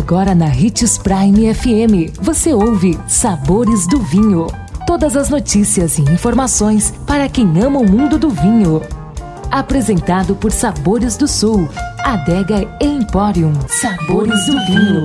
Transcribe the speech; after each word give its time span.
Agora 0.00 0.34
na 0.34 0.46
Ritz 0.46 0.96
Prime 0.96 1.54
FM, 1.54 2.18
você 2.22 2.54
ouve 2.54 2.98
Sabores 3.06 3.86
do 3.86 4.00
Vinho. 4.00 4.46
Todas 4.86 5.14
as 5.14 5.28
notícias 5.28 5.98
e 5.98 6.02
informações 6.02 6.90
para 7.06 7.28
quem 7.28 7.46
ama 7.62 7.80
o 7.80 7.88
mundo 7.88 8.18
do 8.18 8.30
vinho. 8.30 8.80
Apresentado 9.50 10.34
por 10.34 10.52
Sabores 10.52 11.18
do 11.18 11.28
Sul, 11.28 11.68
Adega 12.02 12.66
Emporium. 12.80 13.52
Sabores 13.68 14.46
do 14.46 14.52
Vinho. 14.64 15.02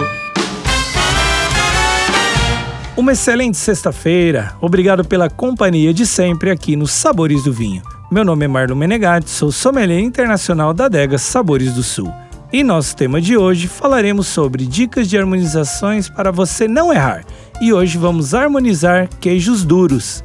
Uma 2.96 3.12
excelente 3.12 3.58
sexta-feira. 3.58 4.56
Obrigado 4.62 5.04
pela 5.04 5.30
companhia 5.30 5.94
de 5.94 6.08
sempre 6.08 6.50
aqui 6.50 6.78
no 6.78 6.88
Sabores 6.88 7.44
do 7.44 7.52
Vinho. 7.52 7.84
Meu 8.10 8.24
nome 8.24 8.46
é 8.46 8.48
Marlon 8.48 8.76
Menegatti, 8.76 9.30
sou 9.30 9.52
sommelier 9.52 10.00
internacional 10.00 10.74
da 10.74 10.86
adega 10.86 11.18
Sabores 11.18 11.74
do 11.74 11.84
Sul. 11.84 12.12
E 12.54 12.64
nosso 12.64 12.96
tema 12.96 13.20
de 13.20 13.36
hoje 13.36 13.68
falaremos 13.68 14.28
sobre 14.28 14.66
dicas 14.68 15.10
de 15.10 15.18
harmonizações 15.18 16.08
para 16.08 16.32
você 16.32 16.68
não 16.68 16.94
errar. 16.94 17.26
E 17.60 17.74
hoje 17.74 17.98
vamos 17.98 18.34
harmonizar 18.34 19.10
queijos 19.20 19.66
duros. 19.66 20.24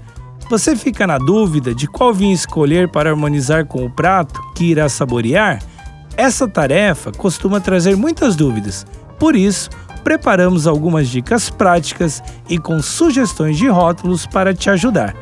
Você 0.51 0.77
fica 0.77 1.06
na 1.06 1.16
dúvida 1.16 1.74
de 1.74 1.87
qual 1.87 2.12
vinho 2.12 2.34
escolher 2.34 2.91
para 2.91 3.10
harmonizar 3.10 3.66
com 3.66 3.84
o 3.84 3.91
prato 3.91 4.38
que 4.55 4.65
irá 4.65 4.88
saborear? 4.88 5.62
Essa 6.16 6.46
tarefa 6.46 7.10
costuma 7.10 7.59
trazer 7.59 7.96
muitas 7.96 8.37
dúvidas. 8.37 8.87
Por 9.18 9.34
isso, 9.34 9.71
preparamos 10.05 10.66
algumas 10.66 11.09
dicas 11.09 11.48
práticas 11.48 12.23
e 12.48 12.59
com 12.59 12.82
sugestões 12.82 13.57
de 13.57 13.68
rótulos 13.68 14.27
para 14.27 14.52
te 14.52 14.68
ajudar. 14.68 15.16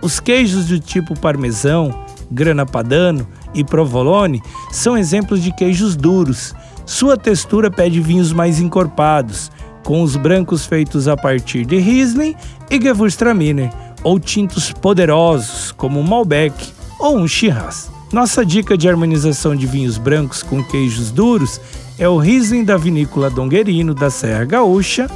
Os 0.00 0.20
queijos 0.20 0.66
do 0.66 0.78
tipo 0.78 1.18
parmesão, 1.18 2.04
grana 2.30 2.64
padano 2.64 3.26
e 3.56 3.64
provolone 3.64 4.42
são 4.70 4.96
exemplos 4.96 5.42
de 5.42 5.50
queijos 5.52 5.96
duros. 5.96 6.54
Sua 6.84 7.16
textura 7.16 7.70
pede 7.70 8.00
vinhos 8.00 8.32
mais 8.32 8.60
encorpados, 8.60 9.50
com 9.82 10.02
os 10.02 10.16
brancos 10.16 10.66
feitos 10.66 11.08
a 11.08 11.16
partir 11.16 11.64
de 11.64 11.78
Riesling 11.78 12.34
e 12.70 12.80
Gewürztraminer, 12.80 13.72
ou 14.02 14.20
tintos 14.20 14.72
poderosos 14.72 15.72
como 15.72 15.98
um 15.98 16.02
Malbec 16.02 16.54
ou 16.98 17.16
um 17.16 17.26
Shiraz. 17.26 17.90
Nossa 18.12 18.44
dica 18.44 18.76
de 18.76 18.88
harmonização 18.88 19.56
de 19.56 19.66
vinhos 19.66 19.98
brancos 19.98 20.42
com 20.42 20.62
queijos 20.62 21.10
duros 21.10 21.60
é 21.98 22.08
o 22.08 22.18
Riesling 22.18 22.64
da 22.64 22.76
vinícola 22.76 23.28
Donguerino 23.28 23.94
da 23.94 24.10
Serra 24.10 24.44
Gaúcha 24.44 25.10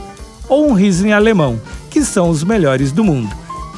ou 0.49 0.69
um 0.69 0.73
Riesling 0.73 1.13
alemão, 1.13 1.61
que 1.89 2.03
são 2.05 2.29
os 2.29 2.43
melhores 2.43 2.91
do 2.91 3.05
mundo. 3.05 3.31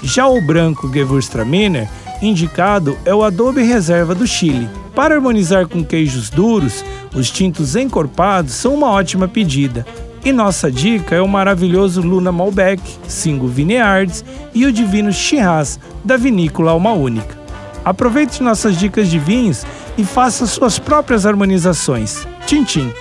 Já 0.02 0.26
o 0.26 0.40
branco 0.40 0.90
Gewürztraminer 0.92 1.88
indicado 2.22 2.96
é 3.04 3.14
o 3.14 3.24
adobe 3.24 3.62
reserva 3.62 4.14
do 4.14 4.26
Chile. 4.26 4.68
Para 4.94 5.14
harmonizar 5.14 5.66
com 5.66 5.84
queijos 5.84 6.30
duros, 6.30 6.84
os 7.14 7.30
tintos 7.30 7.74
encorpados 7.76 8.54
são 8.54 8.74
uma 8.74 8.90
ótima 8.90 9.26
pedida. 9.26 9.84
E 10.24 10.30
nossa 10.32 10.70
dica 10.70 11.16
é 11.16 11.20
o 11.20 11.26
maravilhoso 11.26 12.00
Luna 12.00 12.30
Malbec, 12.30 12.80
Single 13.08 13.48
Vineyards 13.48 14.24
e 14.54 14.64
o 14.64 14.72
divino 14.72 15.12
Shiraz, 15.12 15.80
da 16.04 16.16
vinícola 16.16 16.70
Alma 16.70 16.92
Única. 16.92 17.36
Aproveite 17.84 18.42
nossas 18.42 18.78
dicas 18.78 19.08
de 19.08 19.18
vinhos 19.18 19.66
e 19.98 20.04
faça 20.04 20.46
suas 20.46 20.78
próprias 20.78 21.26
harmonizações. 21.26 22.26
Tchim. 22.46 22.92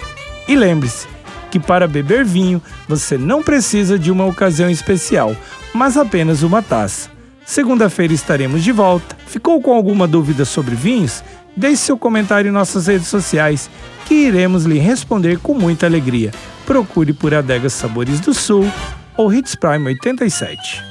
E 0.48 0.56
lembre-se 0.56 1.08
que 1.52 1.60
para 1.60 1.88
beber 1.88 2.26
vinho 2.26 2.62
você 2.88 3.18
não 3.18 3.44
precisa 3.44 4.00
de 4.00 4.10
uma 4.10 4.26
ocasião 4.26 4.70
especial, 4.70 5.36
mas 5.74 5.98
apenas 5.98 6.42
uma 6.42 6.64
taça. 6.64 7.21
Segunda-feira 7.52 8.14
estaremos 8.14 8.64
de 8.64 8.72
volta. 8.72 9.14
Ficou 9.28 9.62
com 9.62 9.74
alguma 9.74 10.08
dúvida 10.08 10.46
sobre 10.46 10.74
vinhos? 10.74 11.22
Deixe 11.54 11.84
seu 11.84 11.98
comentário 11.98 12.48
em 12.48 12.52
nossas 12.54 12.88
redes 12.88 13.08
sociais, 13.08 13.70
que 14.06 14.14
iremos 14.14 14.64
lhe 14.64 14.80
responder 14.80 15.38
com 15.38 15.54
muita 15.54 15.86
alegria. 15.86 16.32
Procure 16.66 17.12
por 17.12 17.34
Adegas 17.34 17.74
Sabores 17.74 18.22
do 18.22 18.34
Sul 18.34 18.72
ou 19.18 19.34
Hits 19.34 19.54
Prime 19.56 19.86
87. 19.86 20.91